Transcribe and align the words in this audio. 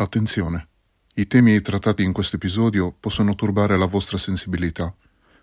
Attenzione, 0.00 0.68
i 1.14 1.26
temi 1.26 1.60
trattati 1.60 2.04
in 2.04 2.12
questo 2.12 2.36
episodio 2.36 2.94
possono 3.00 3.34
turbare 3.34 3.76
la 3.76 3.86
vostra 3.86 4.16
sensibilità, 4.16 4.94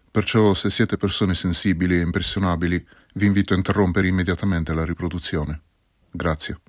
perciò 0.09 0.53
se 0.53 0.69
siete 0.69 0.95
persone 0.95 1.35
sensibili 1.35 1.97
e 1.97 2.01
impressionabili 2.01 2.87
vi 3.15 3.25
invito 3.25 3.53
a 3.53 3.57
interrompere 3.57 4.07
immediatamente 4.07 4.73
la 4.73 4.85
riproduzione. 4.85 5.61
Grazie. 6.09 6.61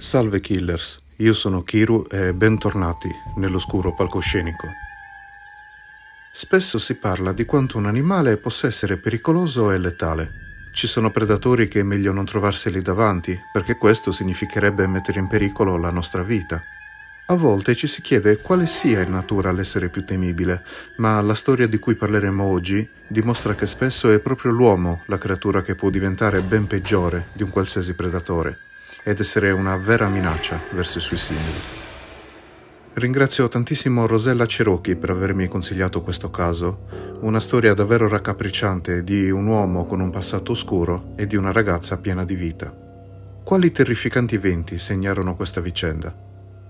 Salve 0.00 0.40
killers, 0.40 0.98
io 1.16 1.34
sono 1.34 1.62
Kiru 1.62 2.06
e 2.10 2.32
bentornati 2.32 3.10
nell'oscuro 3.36 3.92
palcoscenico. 3.92 4.66
Spesso 6.32 6.78
si 6.78 6.94
parla 6.94 7.32
di 7.32 7.44
quanto 7.44 7.76
un 7.76 7.84
animale 7.84 8.38
possa 8.38 8.66
essere 8.66 8.96
pericoloso 8.96 9.70
e 9.70 9.76
letale. 9.76 10.30
Ci 10.72 10.86
sono 10.86 11.10
predatori 11.10 11.68
che 11.68 11.80
è 11.80 11.82
meglio 11.82 12.14
non 12.14 12.24
trovarseli 12.24 12.80
davanti, 12.80 13.38
perché 13.52 13.76
questo 13.76 14.10
significherebbe 14.10 14.86
mettere 14.86 15.20
in 15.20 15.26
pericolo 15.26 15.76
la 15.76 15.90
nostra 15.90 16.22
vita. 16.22 16.62
A 17.26 17.34
volte 17.34 17.74
ci 17.76 17.86
si 17.86 18.00
chiede 18.00 18.38
quale 18.38 18.66
sia 18.66 19.02
in 19.02 19.10
natura 19.10 19.52
l'essere 19.52 19.90
più 19.90 20.02
temibile, 20.02 20.64
ma 20.96 21.20
la 21.20 21.34
storia 21.34 21.66
di 21.66 21.78
cui 21.78 21.94
parleremo 21.94 22.42
oggi 22.42 22.88
dimostra 23.06 23.54
che 23.54 23.66
spesso 23.66 24.10
è 24.10 24.18
proprio 24.18 24.50
l'uomo 24.50 25.02
la 25.08 25.18
creatura 25.18 25.60
che 25.60 25.74
può 25.74 25.90
diventare 25.90 26.40
ben 26.40 26.66
peggiore 26.66 27.28
di 27.34 27.42
un 27.42 27.50
qualsiasi 27.50 27.92
predatore 27.92 28.60
ed 29.04 29.20
essere 29.20 29.50
una 29.50 29.76
vera 29.76 30.08
minaccia 30.08 30.60
verso 30.72 30.98
i 30.98 31.00
suoi 31.00 31.18
simili. 31.18 31.78
Ringrazio 32.92 33.46
tantissimo 33.46 34.06
Rosella 34.06 34.46
Cherokee 34.46 34.96
per 34.96 35.10
avermi 35.10 35.46
consigliato 35.46 36.02
questo 36.02 36.28
caso, 36.30 36.86
una 37.20 37.38
storia 37.38 37.72
davvero 37.72 38.08
raccapricciante 38.08 39.04
di 39.04 39.30
un 39.30 39.46
uomo 39.46 39.84
con 39.84 40.00
un 40.00 40.10
passato 40.10 40.52
oscuro 40.52 41.12
e 41.14 41.26
di 41.26 41.36
una 41.36 41.52
ragazza 41.52 41.98
piena 41.98 42.24
di 42.24 42.34
vita. 42.34 42.74
Quali 43.44 43.70
terrificanti 43.70 44.34
eventi 44.34 44.78
segnarono 44.78 45.36
questa 45.36 45.60
vicenda? 45.60 46.14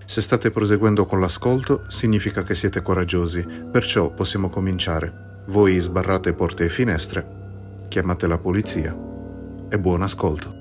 Se 0.05 0.21
state 0.21 0.51
proseguendo 0.51 1.07
con 1.07 1.21
l'ascolto, 1.21 1.85
significa 1.89 2.43
che 2.43 2.55
siete 2.55 2.83
coraggiosi, 2.83 3.47
perciò 3.71 4.11
possiamo 4.11 4.51
cominciare. 4.51 5.43
Voi 5.47 5.79
sbarrate 5.79 6.33
porte 6.33 6.65
e 6.65 6.69
finestre, 6.69 7.87
chiamate 7.89 8.27
la 8.27 8.39
polizia 8.39 8.97
e 9.69 9.79
buon 9.79 10.03
ascolto. 10.03 10.60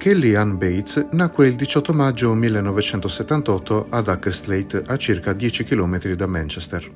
Kelly 0.00 0.34
Ann 0.34 0.56
Bates 0.56 1.08
nacque 1.10 1.46
il 1.46 1.56
18 1.56 1.92
maggio 1.92 2.32
1978 2.32 3.88
ad 3.90 4.08
Ackerslade, 4.08 4.84
a 4.86 4.96
circa 4.96 5.34
10 5.34 5.64
km 5.64 6.14
da 6.14 6.26
Manchester. 6.26 6.90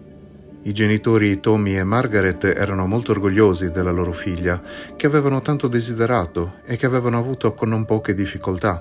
I 0.63 0.73
genitori 0.73 1.39
Tommy 1.39 1.77
e 1.77 1.85
Margaret 1.85 2.45
erano 2.45 2.87
molto 2.87 3.11
orgogliosi 3.11 3.71
della 3.71 3.91
loro 3.91 4.13
figlia, 4.13 4.59
che 4.97 5.07
avevano 5.07 5.43
tanto 5.43 5.69
desiderato 5.69 6.55
e 6.65 6.79
che 6.79 6.87
avevano 6.87 7.19
avuto 7.19 7.53
con 7.53 7.69
non 7.69 7.85
poche 7.85 8.15
difficoltà. 8.15 8.81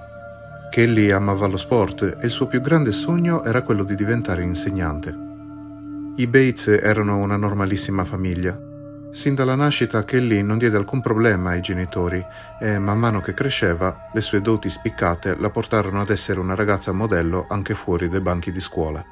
Kelly 0.72 1.10
amava 1.12 1.48
lo 1.48 1.58
sport 1.58 2.04
e 2.04 2.24
il 2.24 2.32
suo 2.32 2.48
più 2.48 2.62
grande 2.62 2.94
sogno 2.94 3.44
era 3.44 3.62
quello 3.62 3.84
di 3.84 3.94
diventare 3.94 4.42
insegnante. 4.42 5.14
I 6.16 6.28
Bates 6.28 6.68
erano 6.70 7.18
una 7.18 7.36
normalissima 7.36 8.06
famiglia. 8.06 8.58
Sin 9.14 9.36
dalla 9.36 9.53
nascita 9.53 10.03
Kelly 10.06 10.42
non 10.42 10.58
diede 10.58 10.75
alcun 10.75 11.00
problema 11.00 11.52
ai 11.52 11.61
genitori 11.61 12.25
e 12.59 12.80
man 12.80 12.97
mano 12.97 13.22
che 13.22 13.36
cresceva 13.36 14.09
le 14.11 14.22
sue 14.22 14.42
doti 14.42 14.72
spiccate 14.72 15.36
la 15.38 15.52
portarono 15.52 16.02
ad 16.02 16.09
essere 16.09 16.39
una 16.39 16.56
ragazza 16.56 16.92
modello 16.94 17.45
anche 17.47 17.75
fuori 17.75 18.09
dai 18.09 18.22
banchi 18.22 18.52
di 18.52 18.59
scuola. 18.59 19.06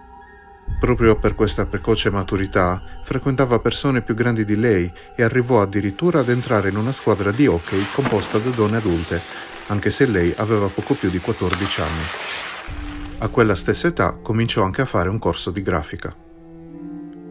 Proprio 0.80 1.18
per 1.18 1.36
questa 1.36 1.68
precoce 1.68 2.10
maturità 2.10 2.82
frequentava 3.04 3.60
persone 3.60 4.02
più 4.02 4.16
grandi 4.16 4.44
di 4.44 4.56
lei 4.56 4.92
e 5.16 5.22
arrivò 5.22 5.62
addirittura 5.62 6.22
ad 6.22 6.30
entrare 6.30 6.70
in 6.70 6.78
una 6.78 6.92
squadra 6.92 7.30
di 7.30 7.46
hockey 7.46 7.86
composta 7.94 8.40
da 8.40 8.50
donne 8.50 8.78
adulte, 8.78 9.22
anche 9.68 9.92
se 9.92 10.08
lei 10.08 10.34
aveva 10.38 10.66
poco 10.66 10.96
più 10.96 11.12
di 11.12 11.20
14 11.20 11.82
anni. 11.82 12.04
A 13.20 13.28
quella 13.28 13.54
stessa 13.54 13.86
età 13.86 14.18
cominciò 14.20 14.64
anche 14.64 14.82
a 14.82 14.86
fare 14.86 15.10
un 15.10 15.20
corso 15.20 15.52
di 15.52 15.62
grafica. 15.62 16.31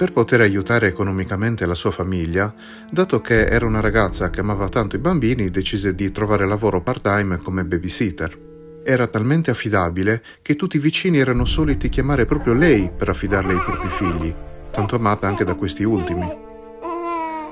Per 0.00 0.12
poter 0.12 0.41
aiutare 0.41 0.87
economicamente 0.87 1.66
la 1.66 1.75
sua 1.75 1.91
famiglia, 1.91 2.55
dato 2.91 3.21
che 3.21 3.44
era 3.44 3.66
una 3.66 3.81
ragazza 3.81 4.31
che 4.31 4.41
amava 4.41 4.66
tanto 4.71 4.97
i 4.97 4.99
bambini, 4.99 5.50
decise 5.50 5.94
di 5.94 6.11
trovare 6.11 6.47
lavoro 6.47 6.81
part-time 6.81 7.37
come 7.37 7.66
babysitter. 7.66 8.81
Era 8.83 9.06
talmente 9.09 9.50
affidabile 9.50 10.22
che 10.41 10.56
tutti 10.56 10.78
i 10.78 10.81
vicini 10.81 11.19
erano 11.19 11.44
soliti 11.44 11.91
chiamare 11.91 12.25
proprio 12.25 12.55
lei 12.55 12.91
per 12.91 13.10
affidarle 13.10 13.53
i 13.53 13.60
propri 13.60 13.89
figli, 13.91 14.34
tanto 14.71 14.97
amata 14.97 15.28
anche 15.28 15.44
da 15.44 15.55
questi 15.55 15.84
ultimi. 15.84 16.27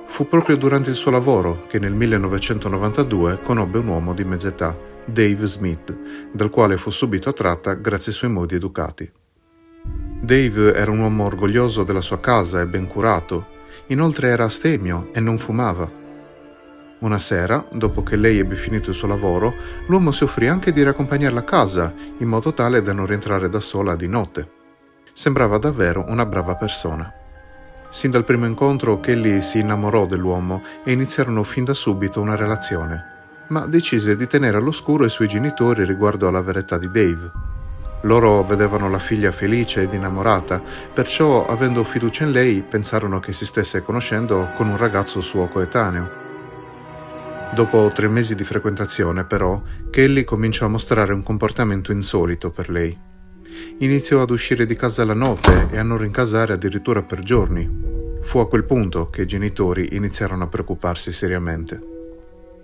Fu 0.07 0.27
proprio 0.27 0.57
durante 0.57 0.89
il 0.89 0.97
suo 0.97 1.11
lavoro 1.11 1.67
che 1.69 1.79
nel 1.79 1.93
1992 1.93 3.41
conobbe 3.43 3.77
un 3.77 3.89
uomo 3.89 4.15
di 4.15 4.25
mezz'età, 4.25 4.75
Dave 5.05 5.45
Smith, 5.45 5.95
dal 6.33 6.49
quale 6.49 6.79
fu 6.79 6.89
subito 6.89 7.29
attratta 7.29 7.75
grazie 7.75 8.11
ai 8.11 8.17
suoi 8.17 8.31
modi 8.31 8.55
educati. 8.55 9.13
Dave 10.21 10.75
era 10.75 10.91
un 10.91 10.99
uomo 10.99 11.25
orgoglioso 11.25 11.85
della 11.85 12.01
sua 12.01 12.19
casa 12.19 12.61
e 12.61 12.67
ben 12.67 12.89
curato, 12.89 13.47
inoltre 13.87 14.29
era 14.29 14.45
astemio 14.45 15.11
e 15.13 15.21
non 15.21 15.39
fumava. 15.39 15.89
Una 16.99 17.19
sera, 17.19 17.65
dopo 17.73 18.03
che 18.03 18.17
lei 18.17 18.39
ebbe 18.39 18.57
finito 18.57 18.91
il 18.91 18.97
suo 18.97 19.07
lavoro, 19.07 19.55
l'uomo 19.87 20.11
si 20.11 20.25
offrì 20.25 20.49
anche 20.49 20.73
di 20.73 20.83
raccompagnarla 20.83 21.39
a 21.39 21.45
casa, 21.45 21.95
in 22.19 22.27
modo 22.27 22.53
tale 22.53 22.83
da 22.83 22.93
non 22.93 23.07
rientrare 23.07 23.49
da 23.49 23.61
sola 23.61 23.95
di 23.95 24.09
notte. 24.09 24.51
Sembrava 25.13 25.57
davvero 25.59 26.05
una 26.09 26.27
brava 26.27 26.57
persona. 26.57 27.13
Sin 27.89 28.11
dal 28.11 28.25
primo 28.25 28.45
incontro 28.45 28.99
Kelly 28.99 29.41
si 29.41 29.61
innamorò 29.61 30.07
dell'uomo 30.07 30.63
e 30.83 30.91
iniziarono 30.91 31.45
fin 31.45 31.63
da 31.63 31.75
subito 31.75 32.21
una 32.21 32.35
relazione, 32.35 33.05
ma 33.49 33.67
decise 33.67 34.17
di 34.17 34.27
tenere 34.27 34.57
all'oscuro 34.57 35.05
i 35.05 35.11
suoi 35.11 35.29
genitori 35.29 35.85
riguardo 35.85 36.27
alla 36.27 36.43
verità 36.43 36.77
di 36.77 36.91
Dave. 36.91 37.48
Loro 38.03 38.45
vedevano 38.45 38.89
la 38.89 39.01
figlia 39.01 39.33
felice 39.33 39.83
ed 39.83 39.93
innamorata, 39.93 40.63
perciò, 40.93 41.45
avendo 41.45 41.83
fiducia 41.83 42.25
in 42.25 42.31
lei, 42.31 42.63
pensarono 42.63 43.19
che 43.19 43.33
si 43.33 43.45
stesse 43.45 43.83
conoscendo 43.83 44.53
con 44.55 44.69
un 44.69 44.77
ragazzo 44.77 45.21
suo 45.21 45.49
coetaneo. 45.49 46.27
Dopo 47.55 47.91
tre 47.93 48.09
mesi 48.09 48.37
di 48.37 48.45
frequentazione, 48.45 49.25
però, 49.25 49.61
Kelly 49.91 50.23
cominciò 50.23 50.67
a 50.67 50.69
mostrare 50.69 51.13
un 51.13 51.23
comportamento 51.23 51.91
insolito 51.91 52.51
per 52.51 52.71
lei. 52.71 52.97
Iniziò 53.79 54.23
ad 54.23 54.31
uscire 54.31 54.65
di 54.65 54.77
casa 54.77 55.05
la 55.05 55.15
notte 55.15 55.67
e 55.71 55.79
a 55.79 55.83
non 55.83 55.99
rincasare 55.99 56.53
addirittura 56.53 57.03
per 57.03 57.19
giorni. 57.21 57.69
Fu 58.23 58.39
a 58.39 58.49
quel 58.49 58.65
punto 58.65 59.09
che 59.09 59.23
i 59.23 59.27
genitori 59.27 59.97
iniziarono 59.97 60.45
a 60.45 60.49
preoccuparsi 60.49 61.13
seriamente. 61.13 61.98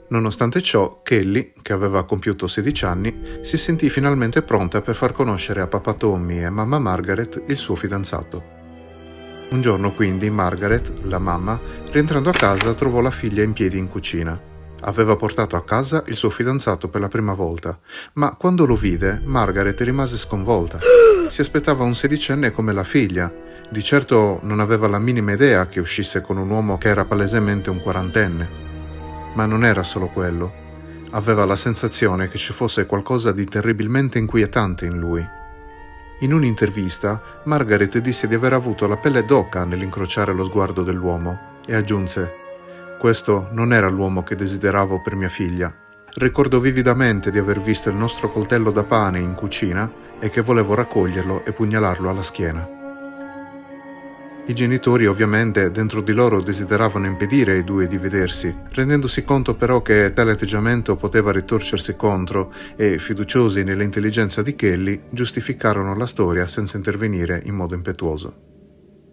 Nonostante 0.08 0.60
ciò, 0.60 1.00
Kelly, 1.02 1.54
che 1.62 1.72
aveva 1.72 2.04
compiuto 2.04 2.46
16 2.46 2.84
anni, 2.84 3.22
si 3.40 3.56
sentì 3.56 3.88
finalmente 3.88 4.42
pronta 4.42 4.82
per 4.82 4.94
far 4.94 5.12
conoscere 5.12 5.62
a 5.62 5.66
papà 5.66 5.94
Tommy 5.94 6.44
e 6.44 6.50
mamma 6.50 6.78
Margaret 6.78 7.42
il 7.46 7.56
suo 7.56 7.74
fidanzato. 7.74 8.62
Un 9.50 9.60
giorno 9.60 9.92
quindi 9.92 10.28
Margaret, 10.30 10.92
la 11.04 11.18
mamma, 11.18 11.58
rientrando 11.90 12.28
a 12.28 12.32
casa 12.32 12.74
trovò 12.74 13.00
la 13.00 13.10
figlia 13.10 13.42
in 13.42 13.52
piedi 13.52 13.78
in 13.78 13.88
cucina. 13.88 14.38
Aveva 14.86 15.16
portato 15.16 15.56
a 15.56 15.64
casa 15.64 16.04
il 16.08 16.16
suo 16.16 16.28
fidanzato 16.28 16.88
per 16.88 17.00
la 17.00 17.08
prima 17.08 17.32
volta, 17.32 17.78
ma 18.14 18.34
quando 18.34 18.66
lo 18.66 18.76
vide 18.76 19.22
Margaret 19.24 19.80
rimase 19.80 20.18
sconvolta. 20.18 20.78
Si 21.26 21.40
aspettava 21.40 21.84
un 21.84 21.94
sedicenne 21.94 22.50
come 22.50 22.74
la 22.74 22.84
figlia. 22.84 23.32
Di 23.70 23.82
certo 23.82 24.40
non 24.42 24.60
aveva 24.60 24.88
la 24.88 24.98
minima 24.98 25.32
idea 25.32 25.66
che 25.66 25.80
uscisse 25.80 26.20
con 26.20 26.36
un 26.36 26.50
uomo 26.50 26.76
che 26.76 26.88
era 26.88 27.06
palesemente 27.06 27.70
un 27.70 27.80
quarantenne. 27.80 28.63
Ma 29.34 29.46
non 29.46 29.64
era 29.64 29.82
solo 29.82 30.08
quello. 30.08 30.62
Aveva 31.10 31.44
la 31.44 31.56
sensazione 31.56 32.28
che 32.28 32.38
ci 32.38 32.52
fosse 32.52 32.86
qualcosa 32.86 33.32
di 33.32 33.44
terribilmente 33.44 34.18
inquietante 34.18 34.86
in 34.86 34.98
lui. 34.98 35.24
In 36.20 36.32
un'intervista, 36.32 37.20
Margaret 37.44 37.98
disse 37.98 38.26
di 38.26 38.34
aver 38.34 38.52
avuto 38.52 38.86
la 38.86 38.96
pelle 38.96 39.24
d'oca 39.24 39.64
nell'incrociare 39.64 40.32
lo 40.32 40.44
sguardo 40.44 40.82
dell'uomo 40.82 41.60
e 41.66 41.74
aggiunse: 41.74 42.32
Questo 42.98 43.48
non 43.52 43.72
era 43.72 43.88
l'uomo 43.88 44.22
che 44.22 44.36
desideravo 44.36 45.02
per 45.02 45.16
mia 45.16 45.28
figlia. 45.28 45.74
Ricordo 46.14 46.60
vividamente 46.60 47.30
di 47.30 47.38
aver 47.38 47.60
visto 47.60 47.88
il 47.88 47.96
nostro 47.96 48.30
coltello 48.30 48.70
da 48.70 48.84
pane 48.84 49.18
in 49.18 49.34
cucina 49.34 49.90
e 50.20 50.30
che 50.30 50.42
volevo 50.42 50.74
raccoglierlo 50.74 51.44
e 51.44 51.52
pugnalarlo 51.52 52.08
alla 52.08 52.22
schiena. 52.22 52.83
I 54.46 54.52
genitori 54.52 55.06
ovviamente 55.06 55.70
dentro 55.70 56.02
di 56.02 56.12
loro 56.12 56.42
desideravano 56.42 57.06
impedire 57.06 57.52
ai 57.52 57.64
due 57.64 57.86
di 57.86 57.96
vedersi, 57.96 58.54
rendendosi 58.72 59.24
conto 59.24 59.54
però 59.54 59.80
che 59.80 60.12
tale 60.12 60.32
atteggiamento 60.32 60.96
poteva 60.96 61.32
ritorcersi 61.32 61.96
contro 61.96 62.52
e, 62.76 62.98
fiduciosi 62.98 63.64
nell'intelligenza 63.64 64.42
di 64.42 64.54
Kelly, 64.54 65.04
giustificarono 65.08 65.96
la 65.96 66.06
storia 66.06 66.46
senza 66.46 66.76
intervenire 66.76 67.40
in 67.46 67.54
modo 67.54 67.74
impetuoso. 67.74 68.34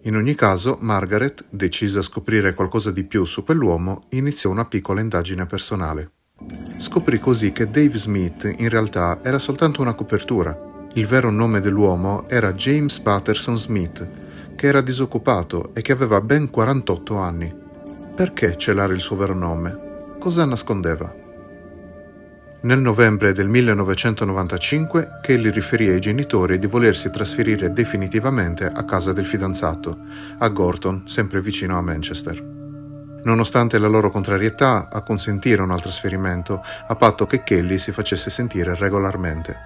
In 0.02 0.16
ogni 0.16 0.34
caso, 0.34 0.76
Margaret, 0.80 1.46
decisa 1.48 2.00
a 2.00 2.02
scoprire 2.02 2.52
qualcosa 2.52 2.90
di 2.90 3.04
più 3.04 3.24
su 3.24 3.42
quell'uomo, 3.42 4.08
iniziò 4.10 4.50
una 4.50 4.66
piccola 4.66 5.00
indagine 5.00 5.46
personale. 5.46 6.10
Scoprì 6.76 7.18
così 7.18 7.52
che 7.52 7.70
Dave 7.70 7.96
Smith 7.96 8.52
in 8.58 8.68
realtà 8.68 9.20
era 9.22 9.38
soltanto 9.38 9.80
una 9.80 9.94
copertura. 9.94 10.90
Il 10.92 11.06
vero 11.06 11.30
nome 11.30 11.60
dell'uomo 11.60 12.28
era 12.28 12.52
James 12.52 13.00
Patterson 13.00 13.56
Smith, 13.56 14.20
che 14.62 14.68
era 14.68 14.80
disoccupato 14.80 15.70
e 15.74 15.82
che 15.82 15.90
aveva 15.90 16.20
ben 16.20 16.48
48 16.48 17.16
anni. 17.16 17.52
Perché 18.14 18.56
celare 18.56 18.94
il 18.94 19.00
suo 19.00 19.16
vero 19.16 19.34
nome? 19.34 19.76
Cosa 20.20 20.44
nascondeva? 20.44 21.12
Nel 22.60 22.78
novembre 22.78 23.32
del 23.32 23.48
1995 23.48 25.18
Kelly 25.20 25.50
riferì 25.50 25.88
ai 25.88 25.98
genitori 25.98 26.60
di 26.60 26.68
volersi 26.68 27.10
trasferire 27.10 27.72
definitivamente 27.72 28.64
a 28.66 28.84
casa 28.84 29.12
del 29.12 29.26
fidanzato, 29.26 29.98
a 30.38 30.48
Gorton, 30.48 31.08
sempre 31.08 31.40
vicino 31.40 31.76
a 31.76 31.82
Manchester. 31.82 32.40
Nonostante 33.24 33.80
la 33.80 33.88
loro 33.88 34.10
contrarietà, 34.10 34.88
acconsentirono 34.88 35.74
al 35.74 35.82
trasferimento 35.82 36.62
a 36.86 36.94
patto 36.94 37.26
che 37.26 37.42
Kelly 37.42 37.78
si 37.78 37.90
facesse 37.90 38.30
sentire 38.30 38.76
regolarmente. 38.76 39.56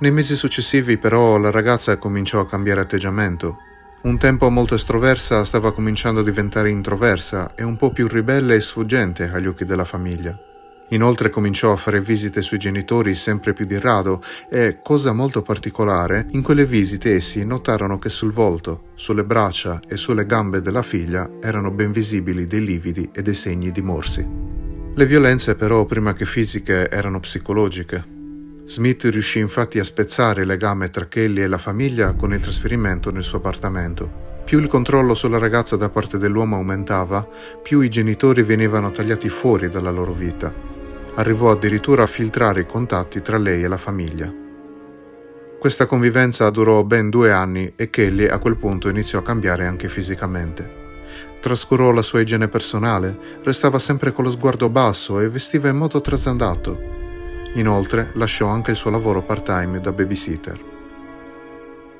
Nei 0.00 0.10
mesi 0.10 0.36
successivi 0.36 0.98
però 0.98 1.38
la 1.38 1.50
ragazza 1.50 1.96
cominciò 1.96 2.40
a 2.40 2.46
cambiare 2.46 2.82
atteggiamento. 2.82 3.60
Un 4.00 4.16
tempo 4.16 4.48
molto 4.48 4.76
estroversa 4.76 5.44
stava 5.44 5.72
cominciando 5.72 6.20
a 6.20 6.22
diventare 6.22 6.70
introversa 6.70 7.56
e 7.56 7.64
un 7.64 7.76
po' 7.76 7.90
più 7.90 8.06
ribelle 8.06 8.54
e 8.54 8.60
sfuggente 8.60 9.24
agli 9.24 9.48
occhi 9.48 9.64
della 9.64 9.84
famiglia. 9.84 10.38
Inoltre 10.90 11.30
cominciò 11.30 11.72
a 11.72 11.76
fare 11.76 12.00
visite 12.00 12.40
sui 12.40 12.58
genitori 12.58 13.16
sempre 13.16 13.52
più 13.52 13.66
di 13.66 13.78
rado 13.78 14.22
e, 14.48 14.78
cosa 14.84 15.12
molto 15.12 15.42
particolare, 15.42 16.26
in 16.30 16.42
quelle 16.42 16.64
visite 16.64 17.12
essi 17.12 17.44
notarono 17.44 17.98
che 17.98 18.08
sul 18.08 18.32
volto, 18.32 18.92
sulle 18.94 19.24
braccia 19.24 19.80
e 19.86 19.96
sulle 19.96 20.24
gambe 20.26 20.60
della 20.60 20.82
figlia 20.82 21.28
erano 21.42 21.72
ben 21.72 21.90
visibili 21.90 22.46
dei 22.46 22.64
lividi 22.64 23.10
e 23.12 23.20
dei 23.22 23.34
segni 23.34 23.72
di 23.72 23.82
morsi. 23.82 24.26
Le 24.94 25.06
violenze 25.06 25.56
però, 25.56 25.84
prima 25.84 26.14
che 26.14 26.24
fisiche, 26.24 26.88
erano 26.88 27.18
psicologiche. 27.18 28.17
Smith 28.68 29.04
riuscì 29.04 29.38
infatti 29.38 29.78
a 29.78 29.84
spezzare 29.84 30.42
il 30.42 30.46
legame 30.46 30.90
tra 30.90 31.06
Kelly 31.06 31.42
e 31.42 31.48
la 31.48 31.58
famiglia 31.58 32.12
con 32.14 32.32
il 32.32 32.40
trasferimento 32.40 33.10
nel 33.10 33.24
suo 33.24 33.38
appartamento. 33.38 34.26
Più 34.44 34.60
il 34.60 34.68
controllo 34.68 35.14
sulla 35.14 35.38
ragazza 35.38 35.76
da 35.76 35.88
parte 35.88 36.18
dell'uomo 36.18 36.56
aumentava, 36.56 37.26
più 37.62 37.80
i 37.80 37.88
genitori 37.88 38.42
venivano 38.42 38.90
tagliati 38.90 39.28
fuori 39.28 39.68
dalla 39.68 39.90
loro 39.90 40.12
vita 40.12 40.76
arrivò 41.18 41.50
addirittura 41.50 42.04
a 42.04 42.06
filtrare 42.06 42.62
i 42.62 42.66
contatti 42.66 43.20
tra 43.20 43.38
lei 43.38 43.62
e 43.62 43.68
la 43.68 43.76
famiglia. 43.76 44.32
Questa 45.58 45.86
convivenza 45.86 46.48
durò 46.50 46.84
ben 46.84 47.10
due 47.10 47.32
anni 47.32 47.72
e 47.74 47.90
Kelly 47.90 48.26
a 48.26 48.38
quel 48.38 48.56
punto 48.56 48.88
iniziò 48.88 49.18
a 49.18 49.22
cambiare 49.22 49.66
anche 49.66 49.88
fisicamente. 49.88 50.86
Trascurò 51.40 51.90
la 51.90 52.02
sua 52.02 52.20
igiene 52.20 52.46
personale, 52.46 53.18
restava 53.42 53.80
sempre 53.80 54.12
con 54.12 54.24
lo 54.24 54.30
sguardo 54.30 54.68
basso 54.68 55.18
e 55.18 55.28
vestiva 55.28 55.68
in 55.68 55.76
modo 55.76 56.00
trasandato. 56.00 56.97
Inoltre 57.54 58.10
lasciò 58.14 58.48
anche 58.48 58.72
il 58.72 58.76
suo 58.76 58.90
lavoro 58.90 59.22
part-time 59.22 59.80
da 59.80 59.92
babysitter. 59.92 60.64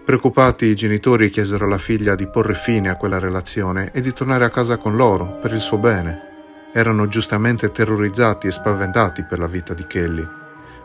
Preoccupati 0.05 0.67
i 0.67 0.75
genitori 0.75 1.29
chiesero 1.29 1.67
alla 1.67 1.79
figlia 1.79 2.15
di 2.15 2.27
porre 2.29 2.55
fine 2.55 2.89
a 2.89 2.97
quella 2.97 3.19
relazione 3.19 3.91
e 3.93 4.01
di 4.01 4.13
tornare 4.13 4.45
a 4.45 4.51
casa 4.51 4.77
con 4.77 4.97
loro 4.97 5.39
per 5.41 5.53
il 5.53 5.61
suo 5.61 5.79
bene 5.79 6.27
erano 6.73 7.09
giustamente 7.09 7.71
terrorizzati 7.71 8.47
e 8.47 8.51
spaventati 8.51 9.25
per 9.25 9.39
la 9.39 9.47
vita 9.47 9.75
di 9.75 9.87
Kelly, 9.87 10.27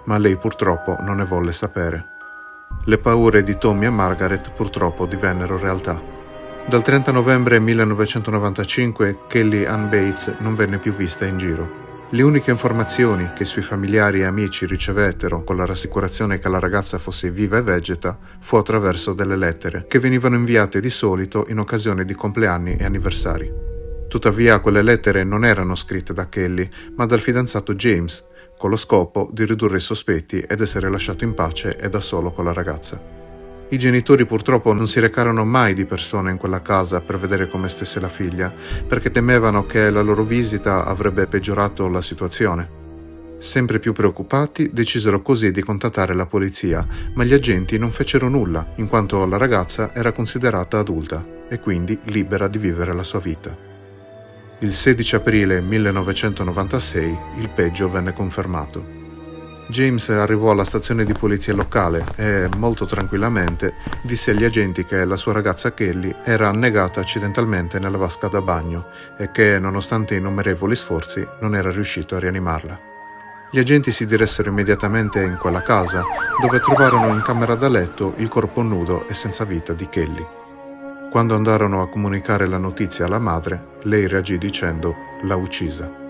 ma 0.05 0.17
lei 0.17 0.37
purtroppo 0.37 0.97
non 1.01 1.17
ne 1.17 1.25
volle 1.25 1.51
sapere. 1.51 2.07
Le 2.85 2.97
paure 2.97 3.43
di 3.43 3.57
Tommy 3.57 3.85
e 3.85 3.89
Margaret 3.89 4.51
purtroppo 4.51 5.05
divennero 5.05 5.57
realtà. 5.57 6.01
Dal 6.65 6.81
30 6.81 7.11
novembre 7.11 7.59
1995 7.59 9.19
Kelly 9.27 9.65
Ann 9.65 9.83
Bates 9.89 10.33
non 10.39 10.55
venne 10.55 10.79
più 10.79 10.93
vista 10.93 11.25
in 11.25 11.37
giro. 11.37 11.82
Le 12.13 12.21
uniche 12.21 12.51
informazioni 12.51 13.31
che 13.33 13.41
i 13.41 13.47
suoi 13.47 13.63
familiari 13.63 14.19
e 14.19 14.25
amici 14.25 14.67
ricevettero 14.67 15.43
con 15.43 15.57
la 15.57 15.65
rassicurazione 15.65 16.37
che 16.37 16.47
la 16.47 16.59
ragazza 16.59 16.99
fosse 16.99 17.31
viva 17.31 17.57
e 17.57 17.63
vegeta 17.63 18.19
fu 18.39 18.55
attraverso 18.55 19.15
delle 19.15 19.35
lettere 19.35 19.85
che 19.87 19.97
venivano 19.97 20.35
inviate 20.35 20.79
di 20.79 20.91
solito 20.91 21.45
in 21.47 21.57
occasione 21.57 22.05
di 22.05 22.13
compleanni 22.13 22.75
e 22.75 22.85
anniversari. 22.85 23.51
Tuttavia 24.07 24.59
quelle 24.59 24.83
lettere 24.83 25.23
non 25.23 25.43
erano 25.43 25.73
scritte 25.73 26.13
da 26.13 26.29
Kelly, 26.29 26.69
ma 26.95 27.07
dal 27.07 27.19
fidanzato 27.19 27.73
James, 27.73 28.23
con 28.59 28.69
lo 28.69 28.77
scopo 28.77 29.31
di 29.33 29.43
ridurre 29.43 29.77
i 29.77 29.79
sospetti 29.79 30.39
ed 30.39 30.61
essere 30.61 30.91
lasciato 30.91 31.23
in 31.23 31.33
pace 31.33 31.75
e 31.77 31.89
da 31.89 31.99
solo 31.99 32.31
con 32.31 32.45
la 32.45 32.53
ragazza. 32.53 33.22
I 33.73 33.79
genitori 33.79 34.27
purtroppo 34.27 34.71
non 34.71 34.85
si 34.85 34.99
recarono 34.99 35.43
mai 35.45 35.73
di 35.73 35.85
persona 35.85 36.29
in 36.29 36.37
quella 36.37 36.61
casa 36.61 37.01
per 37.01 37.17
vedere 37.17 37.49
come 37.49 37.69
stesse 37.69 37.99
la 37.99 38.07
figlia, 38.07 38.53
perché 38.87 39.09
temevano 39.09 39.65
che 39.65 39.89
la 39.89 40.03
loro 40.03 40.23
visita 40.23 40.85
avrebbe 40.85 41.25
peggiorato 41.25 41.87
la 41.87 42.03
situazione. 42.03 42.69
Sempre 43.39 43.79
più 43.79 43.91
preoccupati, 43.91 44.69
decisero 44.71 45.23
così 45.23 45.49
di 45.49 45.63
contattare 45.63 46.13
la 46.13 46.27
polizia, 46.27 46.85
ma 47.15 47.23
gli 47.23 47.33
agenti 47.33 47.79
non 47.79 47.89
fecero 47.89 48.29
nulla, 48.29 48.73
in 48.75 48.87
quanto 48.87 49.25
la 49.25 49.37
ragazza 49.37 49.91
era 49.91 50.11
considerata 50.11 50.77
adulta 50.77 51.25
e 51.49 51.59
quindi 51.59 51.97
libera 52.03 52.47
di 52.47 52.59
vivere 52.59 52.93
la 52.93 53.03
sua 53.03 53.19
vita. 53.19 53.57
Il 54.59 54.71
16 54.71 55.15
aprile 55.15 55.61
1996 55.61 57.17
il 57.39 57.49
peggio 57.49 57.89
venne 57.89 58.13
confermato. 58.13 59.02
James 59.73 60.07
arrivò 60.09 60.51
alla 60.51 60.65
stazione 60.65 61.03
di 61.03 61.13
polizia 61.13 61.55
locale 61.55 62.05
e, 62.15 62.47
molto 62.57 62.85
tranquillamente, 62.85 63.73
disse 64.01 64.29
agli 64.29 64.43
agenti 64.43 64.85
che 64.85 65.03
la 65.03 65.15
sua 65.15 65.33
ragazza 65.33 65.73
Kelly 65.73 66.15
era 66.23 66.47
annegata 66.47 66.99
accidentalmente 66.99 67.79
nella 67.79 67.97
vasca 67.97 68.27
da 68.27 68.39
bagno 68.39 68.89
e 69.17 69.31
che, 69.31 69.57
nonostante 69.57 70.13
innumerevoli 70.13 70.75
sforzi, 70.75 71.27
non 71.41 71.55
era 71.55 71.71
riuscito 71.71 72.15
a 72.15 72.19
rianimarla. 72.19 72.79
Gli 73.49 73.57
agenti 73.57 73.89
si 73.89 74.05
diressero 74.05 74.51
immediatamente 74.51 75.23
in 75.23 75.37
quella 75.41 75.63
casa, 75.63 76.03
dove 76.39 76.59
trovarono 76.59 77.07
in 77.07 77.23
camera 77.23 77.55
da 77.55 77.67
letto 77.67 78.13
il 78.17 78.27
corpo 78.27 78.61
nudo 78.61 79.07
e 79.07 79.15
senza 79.15 79.43
vita 79.43 79.73
di 79.73 79.89
Kelly. 79.89 80.27
Quando 81.09 81.33
andarono 81.33 81.81
a 81.81 81.89
comunicare 81.89 82.45
la 82.45 82.57
notizia 82.57 83.05
alla 83.05 83.17
madre, 83.17 83.69
lei 83.83 84.07
reagì 84.07 84.37
dicendo 84.37 84.95
l'ha 85.23 85.35
uccisa. 85.35 86.02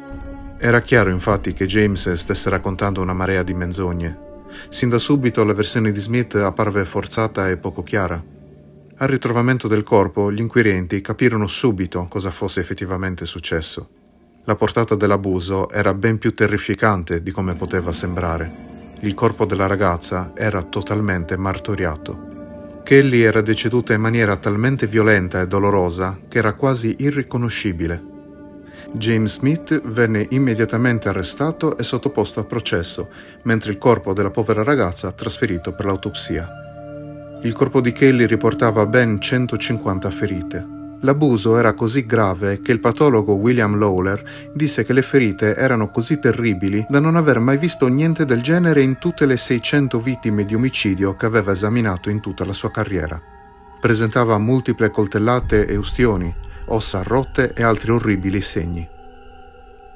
Era 0.66 0.80
chiaro 0.80 1.10
infatti 1.10 1.52
che 1.52 1.66
James 1.66 2.14
stesse 2.14 2.50
raccontando 2.50 3.02
una 3.02 3.12
marea 3.12 3.44
di 3.44 3.54
menzogne. 3.54 4.18
Sin 4.70 4.88
da 4.88 4.98
subito 4.98 5.44
la 5.44 5.52
versione 5.52 5.92
di 5.92 6.00
Smith 6.00 6.36
apparve 6.36 6.86
forzata 6.86 7.50
e 7.50 7.58
poco 7.58 7.84
chiara. 7.84 8.24
Al 8.96 9.08
ritrovamento 9.10 9.68
del 9.68 9.84
corpo, 9.84 10.32
gli 10.32 10.40
inquirenti 10.40 11.02
capirono 11.02 11.48
subito 11.48 12.06
cosa 12.08 12.32
fosse 12.32 12.62
effettivamente 12.62 13.26
successo. 13.26 13.90
La 14.46 14.56
portata 14.56 14.96
dell'abuso 14.96 15.68
era 15.70 15.94
ben 15.94 16.18
più 16.18 16.34
terrificante 16.34 17.22
di 17.22 17.32
come 17.32 17.56
poteva 17.56 17.92
sembrare. 17.92 18.50
Il 19.02 19.16
corpo 19.16 19.44
della 19.44 19.68
ragazza 19.68 20.32
era 20.34 20.64
totalmente 20.64 21.36
martoriato. 21.36 22.82
Kelly 22.86 23.20
era 23.20 23.42
deceduta 23.42 23.92
in 23.92 24.00
maniera 24.00 24.38
talmente 24.38 24.88
violenta 24.88 25.42
e 25.42 25.48
dolorosa 25.48 26.18
che 26.30 26.38
era 26.38 26.54
quasi 26.54 26.96
irriconoscibile. 27.00 28.12
James 28.96 29.40
Smith 29.40 29.82
venne 29.86 30.28
immediatamente 30.30 31.10
arrestato 31.10 31.78
e 31.78 31.84
sottoposto 31.84 32.40
a 32.40 32.44
processo, 32.44 33.10
mentre 33.44 33.72
il 33.72 33.80
corpo 33.80 34.14
della 34.14 34.30
povera 34.30 34.62
ragazza 34.62 35.12
trasferito 35.12 35.74
per 35.74 35.86
l'autopsia. 35.86 36.48
Il 37.42 37.54
corpo 37.54 37.82
di 37.82 37.92
Kelly 37.92 38.28
riportava 38.28 38.86
ben 38.86 39.20
150 39.20 40.12
ferite. 40.12 40.68
L'abuso 41.02 41.58
era 41.58 41.74
così 41.74 42.06
grave 42.06 42.62
che 42.62 42.72
il 42.72 42.80
patologo 42.80 43.34
William 43.34 43.78
Lawler 43.78 44.52
disse 44.54 44.86
che 44.86 44.94
le 44.94 45.02
ferite 45.02 45.56
erano 45.56 45.90
così 45.90 46.20
terribili 46.20 46.86
da 46.88 47.00
non 47.00 47.16
aver 47.16 47.40
mai 47.40 47.58
visto 47.58 47.88
niente 47.88 48.26
del 48.26 48.42
genere 48.42 48.84
in 48.84 49.00
tutte 49.00 49.26
le 49.26 49.36
600 49.36 50.00
vittime 50.00 50.46
di 50.46 50.54
omicidio 50.54 51.16
che 51.18 51.26
aveva 51.26 51.52
esaminato 51.52 52.10
in 52.10 52.22
tutta 52.22 52.46
la 52.46 52.54
sua 52.54 52.72
carriera. 52.72 53.20
Presentava 53.82 54.38
multiple 54.38 54.92
coltellate 54.92 55.66
e 55.66 55.76
ustioni, 55.76 56.34
ossa 56.68 57.04
rotte 57.04 57.54
e 57.54 57.64
altri 57.64 57.92
orribili 57.92 58.42
segni. 58.42 58.88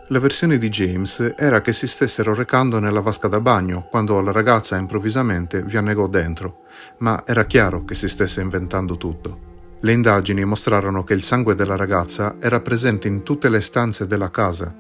La 0.10 0.20
versione 0.20 0.58
di 0.58 0.70
James 0.70 1.34
era 1.36 1.60
che 1.60 1.74
si 1.74 1.86
stessero 1.86 2.34
recando 2.34 2.80
nella 2.80 3.02
vasca 3.02 3.28
da 3.28 3.42
bagno 3.42 3.88
quando 3.90 4.22
la 4.22 4.32
ragazza 4.32 4.78
improvvisamente 4.78 5.62
vi 5.64 5.76
annegò 5.76 6.08
dentro, 6.08 6.60
ma 7.00 7.24
era 7.26 7.46
chiaro 7.46 7.84
che 7.84 7.94
si 7.94 8.08
stesse 8.08 8.40
inventando 8.40 8.96
tutto. 8.96 9.76
Le 9.82 9.92
indagini 9.92 10.46
mostrarono 10.46 11.04
che 11.04 11.14
il 11.14 11.24
sangue 11.24 11.56
della 11.56 11.76
ragazza 11.76 12.38
era 12.40 12.62
presente 12.62 13.10
in 13.10 13.24
tutte 13.24 13.50
le 13.50 13.60
stanze 13.60 14.08
della 14.08 14.32
casa. 14.32 14.74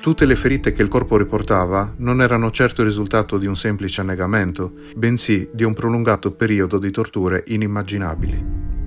Tutte 0.00 0.24
le 0.24 0.34
ferite 0.34 0.72
che 0.72 0.82
il 0.82 0.88
corpo 0.88 1.18
riportava 1.18 1.92
non 1.98 2.22
erano 2.22 2.50
certo 2.50 2.80
il 2.80 2.86
risultato 2.86 3.36
di 3.36 3.46
un 3.46 3.56
semplice 3.56 4.00
annegamento, 4.00 4.72
bensì 4.96 5.50
di 5.52 5.62
un 5.62 5.74
prolungato 5.74 6.32
periodo 6.32 6.78
di 6.78 6.90
torture 6.90 7.44
inimmaginabili. 7.48 8.79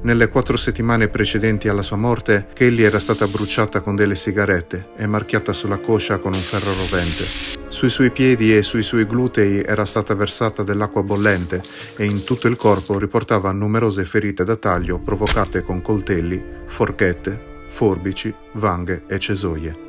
Nelle 0.00 0.28
quattro 0.28 0.56
settimane 0.56 1.08
precedenti 1.08 1.68
alla 1.68 1.82
sua 1.82 1.96
morte, 1.96 2.46
Kelly 2.54 2.84
era 2.84 3.00
stata 3.00 3.26
bruciata 3.26 3.80
con 3.80 3.96
delle 3.96 4.14
sigarette 4.14 4.90
e 4.96 5.06
marchiata 5.06 5.52
sulla 5.52 5.78
coscia 5.78 6.18
con 6.18 6.32
un 6.32 6.40
ferro 6.40 6.72
rovente. 6.72 7.24
Sui 7.68 7.90
suoi 7.90 8.10
piedi 8.10 8.56
e 8.56 8.62
sui 8.62 8.82
suoi 8.82 9.06
glutei 9.06 9.60
era 9.62 9.84
stata 9.84 10.14
versata 10.14 10.62
dell'acqua 10.62 11.02
bollente 11.02 11.60
e 11.96 12.04
in 12.04 12.24
tutto 12.24 12.46
il 12.46 12.56
corpo 12.56 12.98
riportava 12.98 13.50
numerose 13.50 14.04
ferite 14.04 14.44
da 14.44 14.56
taglio 14.56 14.98
provocate 14.98 15.62
con 15.62 15.82
coltelli, 15.82 16.42
forchette, 16.66 17.66
forbici, 17.68 18.32
vanghe 18.52 19.02
e 19.06 19.18
cesoie. 19.18 19.87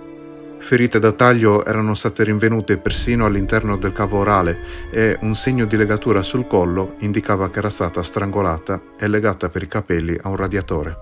Ferite 0.59 0.99
da 0.99 1.13
taglio 1.13 1.65
erano 1.65 1.95
state 1.95 2.23
rinvenute 2.23 2.77
persino 2.77 3.25
all'interno 3.25 3.77
del 3.77 3.93
cavo 3.93 4.19
orale 4.19 4.59
e 4.91 5.17
un 5.21 5.33
segno 5.33 5.65
di 5.65 5.77
legatura 5.77 6.21
sul 6.21 6.47
collo 6.47 6.95
indicava 6.99 7.49
che 7.49 7.59
era 7.59 7.69
stata 7.69 8.03
strangolata 8.03 8.79
e 8.99 9.07
legata 9.07 9.49
per 9.49 9.63
i 9.63 9.67
capelli 9.67 10.19
a 10.21 10.29
un 10.29 10.35
radiatore. 10.35 10.97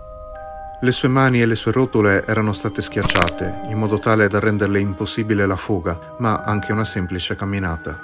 Le 0.80 0.92
sue 0.92 1.10
mani 1.10 1.42
e 1.42 1.48
le 1.48 1.56
sue 1.56 1.72
rotule 1.72 2.24
erano 2.26 2.54
state 2.54 2.82
schiacciate, 2.82 3.62
in 3.70 3.78
modo 3.80 3.98
tale 3.98 4.28
da 4.28 4.40
renderle 4.40 4.80
impossibile 4.80 5.46
la 5.48 5.58
fuga, 5.58 6.14
ma 6.20 6.42
anche 6.46 6.72
una 6.72 6.86
semplice 6.86 7.36
camminata. 7.36 8.00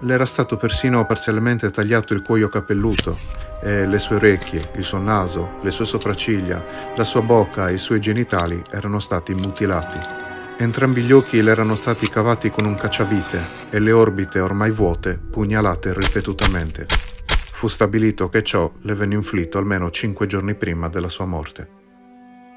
Le 0.00 0.14
era 0.14 0.26
stato 0.26 0.56
persino 0.56 1.06
parzialmente 1.06 1.70
tagliato 1.70 2.12
il 2.12 2.22
cuoio 2.22 2.48
capelluto 2.50 3.16
e 3.62 3.86
le 3.86 3.98
sue 3.98 4.16
orecchie, 4.16 4.72
il 4.76 4.84
suo 4.84 4.98
naso, 4.98 5.58
le 5.62 5.70
sue 5.70 5.86
sopracciglia, 5.86 6.92
la 6.94 7.04
sua 7.04 7.22
bocca 7.22 7.68
e 7.68 7.74
i 7.74 7.78
suoi 7.78 8.00
genitali 8.00 8.62
erano 8.70 9.00
stati 9.00 9.34
mutilati. 9.34 10.28
Entrambi 10.60 11.00
gli 11.00 11.12
occhi 11.12 11.40
le 11.40 11.52
erano 11.52 11.74
stati 11.74 12.06
cavati 12.06 12.50
con 12.50 12.66
un 12.66 12.74
cacciavite 12.74 13.40
e 13.70 13.78
le 13.78 13.92
orbite 13.92 14.40
ormai 14.40 14.70
vuote 14.70 15.18
pugnalate 15.18 15.94
ripetutamente. 15.94 16.86
Fu 17.52 17.66
stabilito 17.66 18.28
che 18.28 18.42
ciò 18.42 18.70
le 18.82 18.94
venne 18.94 19.14
inflitto 19.14 19.56
almeno 19.56 19.88
cinque 19.88 20.26
giorni 20.26 20.54
prima 20.54 20.90
della 20.90 21.08
sua 21.08 21.24
morte. 21.24 21.66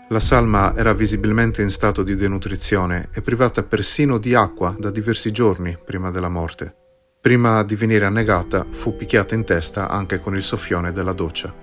La 0.10 0.20
salma 0.20 0.76
era 0.76 0.92
visibilmente 0.92 1.62
in 1.62 1.70
stato 1.70 2.04
di 2.04 2.16
denutrizione 2.16 3.08
e 3.14 3.22
privata 3.22 3.64
persino 3.64 4.18
di 4.18 4.36
acqua 4.36 4.76
da 4.78 4.92
diversi 4.92 5.32
giorni 5.32 5.78
prima 5.82 6.12
della 6.12 6.28
morte. 6.28 6.76
Prima 7.22 7.64
di 7.64 7.78
venire 7.78 8.04
annegata, 8.04 8.66
fu 8.70 8.98
picchiata 8.98 9.34
in 9.34 9.46
testa 9.46 9.88
anche 9.88 10.20
con 10.20 10.36
il 10.36 10.44
soffione 10.44 10.92
della 10.92 11.14
doccia. 11.14 11.56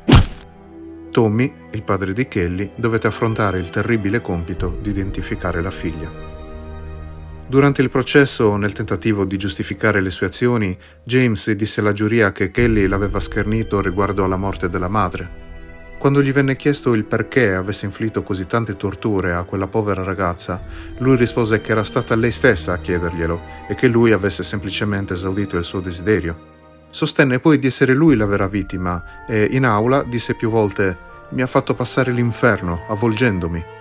Tommy, 1.11 1.53
il 1.73 1.83
padre 1.83 2.15
di 2.15 2.27
Kelly, 2.29 2.71
dovette 2.77 3.09
affrontare 3.09 3.59
il 3.59 3.69
terribile 3.69 4.23
compito 4.23 4.79
di 4.81 4.89
identificare 4.89 5.61
la 5.61 5.71
figlia. 5.71 6.30
Durante 7.51 7.83
il 7.83 7.91
processo, 7.91 8.55
nel 8.55 8.73
tentativo 8.73 9.25
di 9.25 9.37
giustificare 9.37 10.01
le 10.01 10.11
sue 10.11 10.27
azioni, 10.27 10.79
James 11.03 11.51
disse 11.51 11.81
alla 11.81 11.93
giuria 11.93 12.31
che 12.31 12.53
Kelly 12.53 12.87
l'aveva 12.87 13.19
schernito 13.19 13.81
riguardo 13.81 14.23
alla 14.23 14.37
morte 14.37 14.69
della 14.69 14.87
madre 14.87 15.49
quando 16.01 16.23
gli 16.23 16.33
venne 16.33 16.57
chiesto 16.57 16.95
il 16.95 17.05
perché 17.05 17.53
avesse 17.53 17.85
inflitto 17.85 18.23
così 18.23 18.47
tante 18.47 18.75
torture 18.75 19.35
a 19.35 19.43
quella 19.43 19.67
povera 19.67 20.03
ragazza, 20.03 20.63
lui 20.97 21.15
rispose 21.15 21.61
che 21.61 21.73
era 21.73 21.85
stata 21.85 22.17
lei 22.17 22.33
stessa 22.33 22.73
a 22.73 22.79
chiederglielo 22.79 23.41
e 23.69 23.75
che 23.75 23.87
lui 23.87 24.11
avesse 24.13 24.43
semplicemente 24.43 25.13
esaudito 25.13 25.59
il 25.59 25.65
suo 25.65 25.81
desiderio. 25.81 26.89
Sostenne 26.89 27.39
poi 27.39 27.59
di 27.59 27.67
essere 27.67 27.93
lui 27.93 28.17
la 28.17 28.25
vera 28.25 28.49
vittima 28.49 29.27
e 29.27 29.49
in 29.51 29.67
aula 29.67 30.03
disse 30.03 30.35
più 30.37 30.49
volte 30.49 30.97
mi 31.33 31.43
ha 31.43 31.47
fatto 31.47 31.75
passare 31.75 32.13
l'inferno 32.13 32.87
avvolgendomi. 32.89 33.80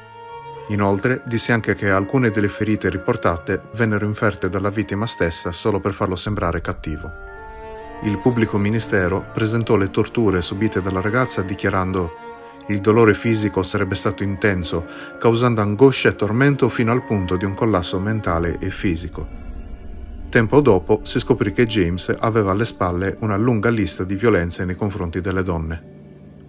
Inoltre 0.70 1.22
disse 1.26 1.52
anche 1.52 1.76
che 1.76 1.90
alcune 1.90 2.30
delle 2.30 2.48
ferite 2.48 2.90
riportate 2.90 3.62
vennero 3.74 4.06
inferte 4.06 4.50
dalla 4.50 4.70
vittima 4.70 5.06
stessa 5.06 5.52
solo 5.52 5.80
per 5.80 5.94
farlo 5.94 6.16
sembrare 6.16 6.62
cattivo. 6.62 7.12
Il 8.04 8.18
pubblico 8.20 8.58
ministero 8.58 9.26
presentò 9.34 9.76
le 9.76 9.90
torture 9.90 10.42
subite 10.42 10.82
dalla 10.82 11.02
ragazza 11.02 11.42
dichiarando 11.42 12.28
il 12.68 12.82
dolore 12.82 13.16
fisico 13.16 13.64
sarebbe 13.64 13.96
stato 13.96 14.22
intenso, 14.22 14.86
causando 15.18 15.62
angoscia 15.62 16.10
e 16.10 16.16
tormento 16.16 16.70
fino 16.70 16.92
al 16.92 17.04
punto 17.04 17.36
di 17.36 17.44
un 17.44 17.56
collasso 17.56 18.00
mentale 18.00 18.58
e 18.60 18.70
fisico. 18.70 19.26
Tempo 20.30 20.62
dopo 20.62 21.00
si 21.04 21.20
scoprì 21.20 21.52
che 21.52 21.66
James 21.66 22.16
aveva 22.20 22.52
alle 22.52 22.66
spalle 22.66 23.16
una 23.22 23.38
lunga 23.38 23.70
lista 23.70 24.04
di 24.04 24.14
violenze 24.14 24.66
nei 24.66 24.76
confronti 24.76 25.20
delle 25.20 25.42
donne. 25.42 25.99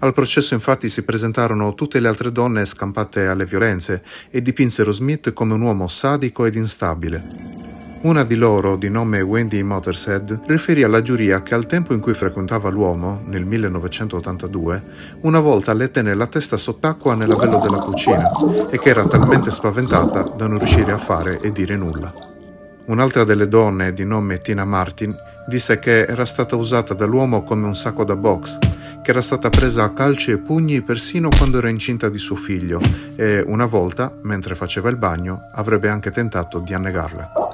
Al 0.03 0.15
processo 0.15 0.55
infatti 0.55 0.89
si 0.89 1.05
presentarono 1.05 1.75
tutte 1.75 2.01
le 2.01 2.09
altre 2.09 2.33
donne 2.33 2.65
scampate 2.65 3.27
alle 3.27 3.45
violenze 3.45 4.03
e 4.31 4.41
dipinsero 4.41 4.93
Smith 4.93 5.35
come 5.35 5.53
un 5.53 5.61
uomo 5.61 5.89
sadico 5.89 6.47
ed 6.47 6.55
instabile. 6.55 7.59
Una 8.03 8.25
di 8.25 8.37
loro, 8.37 8.77
di 8.77 8.89
nome 8.89 9.21
Wendy 9.21 9.63
Mothershead, 9.63 10.41
riferì 10.47 10.83
alla 10.83 11.03
giuria 11.03 11.43
che 11.43 11.53
al 11.53 11.67
tempo 11.67 11.93
in 11.93 12.01
cui 12.01 12.15
frequentava 12.15 12.71
l'uomo, 12.71 13.21
nel 13.27 13.45
1982, 13.45 14.83
una 15.21 15.39
volta 15.39 15.75
le 15.75 15.91
tenne 15.91 16.15
la 16.15 16.27
testa 16.27 16.57
sott'acqua 16.57 17.15
nell'avello 17.15 17.59
della 17.59 17.77
cucina 17.77 18.31
e 18.71 18.79
che 18.79 18.89
era 18.89 19.07
talmente 19.07 19.51
spaventata 19.51 20.23
da 20.23 20.47
non 20.47 20.57
riuscire 20.57 20.93
a 20.93 20.99
fare 20.99 21.41
e 21.43 21.53
dire 21.53 21.77
nulla. 21.77 22.11
Un'altra 22.87 23.25
delle 23.25 23.49
donne, 23.49 23.93
di 23.93 24.07
nome 24.07 24.41
Tina 24.41 24.65
Martin, 24.65 25.15
disse 25.47 25.79
che 25.79 26.05
era 26.05 26.25
stata 26.25 26.57
usata 26.57 26.95
dall'uomo 26.95 27.43
come 27.43 27.67
un 27.67 27.75
sacco 27.75 28.05
da 28.05 28.17
box, 28.17 28.59
che 29.03 29.11
era 29.11 29.21
stata 29.21 29.51
presa 29.51 29.85
a 29.85 29.93
calci 29.93 30.33
e 30.33 30.39
pugni 30.39 30.83
persino 30.83 31.29
quando 31.29 31.59
era 31.59 31.69
incinta 31.69 32.09
di 32.09 32.19
suo 32.19 32.37
figlio 32.37 32.81
e 33.17 33.43
una 33.47 33.67
volta, 33.67 34.13
mentre 34.23 34.55
faceva 34.55 34.89
il 34.91 34.97
bagno, 34.97 35.49
avrebbe 35.53 35.89
anche 35.89 36.11
tentato 36.11 36.59
di 36.59 36.75
annegarla. 36.75 37.50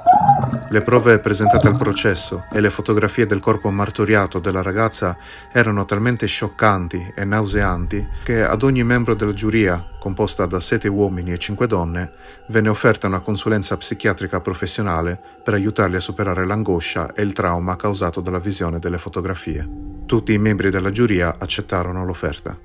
Le 0.69 0.81
prove 0.81 1.19
presentate 1.19 1.67
al 1.67 1.77
processo 1.77 2.43
e 2.51 2.59
le 2.59 2.69
fotografie 2.69 3.25
del 3.25 3.39
corpo 3.39 3.71
martoriato 3.71 4.39
della 4.39 4.61
ragazza 4.61 5.17
erano 5.49 5.85
talmente 5.85 6.25
scioccanti 6.25 7.13
e 7.15 7.23
nauseanti 7.23 8.05
che 8.21 8.43
ad 8.43 8.63
ogni 8.63 8.83
membro 8.83 9.13
della 9.13 9.33
giuria, 9.33 9.81
composta 9.97 10.45
da 10.45 10.59
sette 10.59 10.89
uomini 10.89 11.31
e 11.31 11.37
cinque 11.37 11.67
donne, 11.67 12.11
venne 12.49 12.67
offerta 12.67 13.07
una 13.07 13.21
consulenza 13.21 13.77
psichiatrica 13.77 14.41
professionale 14.41 15.17
per 15.41 15.53
aiutarli 15.53 15.95
a 15.95 16.01
superare 16.01 16.45
l'angoscia 16.45 17.13
e 17.13 17.21
il 17.21 17.31
trauma 17.31 17.77
causato 17.77 18.19
dalla 18.19 18.39
visione 18.39 18.79
delle 18.79 18.97
fotografie. 18.97 19.65
Tutti 20.05 20.33
i 20.33 20.37
membri 20.37 20.69
della 20.69 20.89
giuria 20.89 21.37
accettarono 21.39 22.03
l'offerta. 22.03 22.57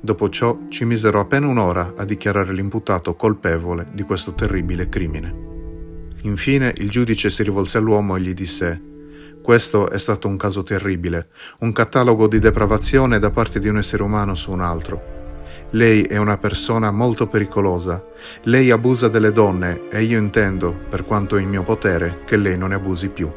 Dopo 0.00 0.30
ciò 0.30 0.58
ci 0.70 0.86
misero 0.86 1.20
appena 1.20 1.46
un'ora 1.46 1.92
a 1.98 2.04
dichiarare 2.06 2.54
l'imputato 2.54 3.14
colpevole 3.14 3.88
di 3.92 4.02
questo 4.04 4.32
terribile 4.32 4.88
crimine. 4.88 5.51
Infine 6.22 6.72
il 6.76 6.90
giudice 6.90 7.30
si 7.30 7.42
rivolse 7.42 7.78
all'uomo 7.78 8.16
e 8.16 8.20
gli 8.20 8.34
disse 8.34 8.90
questo 9.42 9.90
è 9.90 9.98
stato 9.98 10.28
un 10.28 10.36
caso 10.36 10.62
terribile, 10.62 11.26
un 11.60 11.72
catalogo 11.72 12.28
di 12.28 12.38
depravazione 12.38 13.18
da 13.18 13.30
parte 13.30 13.58
di 13.58 13.66
un 13.66 13.76
essere 13.76 14.04
umano 14.04 14.36
su 14.36 14.52
un 14.52 14.60
altro. 14.60 15.20
Lei 15.70 16.02
è 16.02 16.16
una 16.16 16.38
persona 16.38 16.92
molto 16.92 17.26
pericolosa. 17.26 18.04
Lei 18.44 18.70
abusa 18.70 19.08
delle 19.08 19.32
donne 19.32 19.88
e 19.90 20.02
io 20.02 20.18
intendo, 20.18 20.72
per 20.88 21.04
quanto 21.04 21.36
è 21.36 21.40
in 21.40 21.48
mio 21.48 21.64
potere, 21.64 22.20
che 22.24 22.36
lei 22.36 22.56
non 22.56 22.68
ne 22.68 22.76
abusi 22.76 23.08
più. 23.08 23.28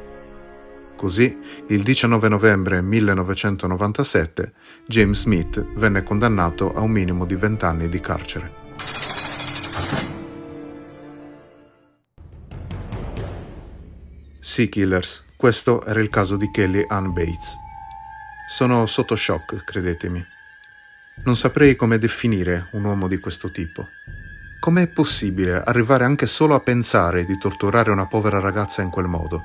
Così, 0.96 1.39
il 1.70 1.82
19 1.82 2.30
novembre 2.30 2.82
1997, 2.84 4.51
James 4.86 5.22
Smith 5.22 5.65
venne 5.75 6.04
condannato 6.04 6.72
a 6.72 6.82
un 6.82 6.92
minimo 6.92 7.25
di 7.25 7.36
20 7.36 7.65
anni 7.65 7.89
di 7.89 8.00
carcere. 8.00 8.55
Sea 14.56 14.68
Killers, 14.68 15.26
questo 15.36 15.84
era 15.84 16.00
il 16.00 16.08
caso 16.08 16.38
di 16.38 16.50
Kelly 16.50 16.86
Ann 16.88 17.12
Bates. 17.12 17.58
Sono 18.48 18.86
sotto 18.86 19.18
shock, 19.18 19.66
credetemi. 19.66 20.26
Non 21.26 21.36
saprei 21.36 21.76
come 21.76 21.98
definire 21.98 22.68
un 22.72 22.86
uomo 22.86 23.10
di 23.10 23.18
questo 23.18 23.52
tipo. 23.52 23.90
Com'è 24.62 24.88
possibile 24.88 25.62
arrivare 25.62 26.06
anche 26.06 26.26
solo 26.26 26.56
a 26.56 26.62
pensare 26.62 27.26
di 27.26 27.38
torturare 27.38 27.92
una 27.92 28.06
povera 28.06 28.40
ragazza 28.40 28.82
in 28.82 28.90
quel 28.92 29.08
modo? 29.08 29.44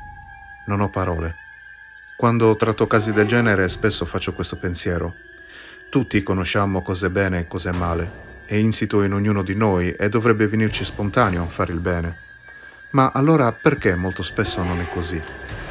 Non 0.66 0.80
ho 0.80 0.88
parole. 0.90 1.34
Quando 2.16 2.54
tratto 2.54 2.86
casi 2.86 3.12
del 3.12 3.26
genere 3.26 3.68
spesso 3.68 4.04
faccio 4.04 4.32
questo 4.32 4.58
pensiero. 4.58 5.16
Tutti 5.88 6.22
conosciamo 6.22 6.82
cos'è 6.82 7.08
bene 7.08 7.40
e 7.40 7.46
cos'è 7.48 7.72
male. 7.72 8.44
È 8.46 8.54
insito 8.54 9.02
in 9.02 9.12
ognuno 9.12 9.42
di 9.42 9.56
noi 9.56 9.90
e 9.90 10.08
dovrebbe 10.08 10.46
venirci 10.46 10.84
spontaneo 10.84 11.48
fare 11.48 11.72
il 11.72 11.80
bene. 11.80 12.29
Ma 12.92 13.12
allora 13.14 13.52
perché 13.52 13.94
molto 13.94 14.22
spesso 14.22 14.62
non 14.64 14.80
è 14.80 14.88
così? 14.88 15.20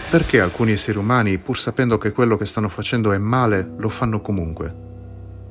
Perché 0.09 0.39
alcuni 0.39 0.71
esseri 0.71 0.97
umani, 0.97 1.37
pur 1.37 1.59
sapendo 1.59 1.97
che 1.97 2.11
quello 2.11 2.37
che 2.37 2.45
stanno 2.45 2.69
facendo 2.69 3.11
è 3.11 3.17
male, 3.17 3.73
lo 3.77 3.89
fanno 3.89 4.21
comunque? 4.21 4.87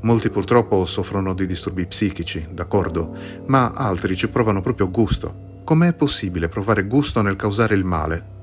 Molti 0.01 0.31
purtroppo 0.31 0.87
soffrono 0.87 1.35
di 1.35 1.47
disturbi 1.47 1.87
psichici, 1.87 2.49
d'accordo, 2.51 3.15
ma 3.47 3.71
altri 3.71 4.17
ci 4.17 4.29
provano 4.29 4.61
proprio 4.63 4.91
gusto. 4.91 5.61
Com'è 5.65 5.93
possibile 5.93 6.49
provare 6.49 6.87
gusto 6.87 7.21
nel 7.21 7.37
causare 7.37 7.75
il 7.75 7.85
male? 7.85 8.37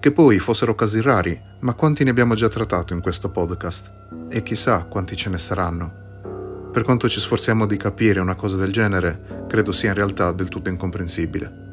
Che 0.00 0.10
poi 0.10 0.38
fossero 0.38 0.74
casi 0.74 1.02
rari, 1.02 1.38
ma 1.60 1.74
quanti 1.74 2.02
ne 2.02 2.10
abbiamo 2.10 2.34
già 2.34 2.48
trattato 2.48 2.94
in 2.94 3.00
questo 3.00 3.28
podcast? 3.28 3.90
E 4.30 4.42
chissà 4.42 4.84
quanti 4.84 5.14
ce 5.16 5.28
ne 5.28 5.38
saranno. 5.38 6.70
Per 6.72 6.82
quanto 6.82 7.08
ci 7.08 7.20
sforziamo 7.20 7.66
di 7.66 7.76
capire 7.76 8.20
una 8.20 8.34
cosa 8.34 8.56
del 8.56 8.72
genere, 8.72 9.44
credo 9.46 9.70
sia 9.70 9.90
in 9.90 9.96
realtà 9.96 10.32
del 10.32 10.48
tutto 10.48 10.68
incomprensibile. 10.68 11.67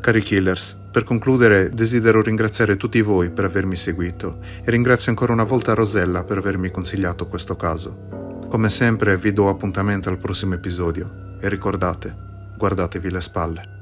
Cari 0.00 0.22
killers, 0.22 0.76
per 0.90 1.04
concludere 1.04 1.68
desidero 1.70 2.22
ringraziare 2.22 2.76
tutti 2.76 3.02
voi 3.02 3.30
per 3.30 3.44
avermi 3.44 3.76
seguito 3.76 4.38
e 4.64 4.70
ringrazio 4.70 5.10
ancora 5.10 5.34
una 5.34 5.44
volta 5.44 5.74
Rosella 5.74 6.24
per 6.24 6.38
avermi 6.38 6.70
consigliato 6.70 7.26
questo 7.26 7.54
caso. 7.54 8.46
Come 8.48 8.70
sempre 8.70 9.18
vi 9.18 9.34
do 9.34 9.50
appuntamento 9.50 10.08
al 10.08 10.18
prossimo 10.18 10.54
episodio 10.54 11.36
e 11.40 11.48
ricordate, 11.50 12.14
guardatevi 12.56 13.10
le 13.10 13.20
spalle. 13.20 13.79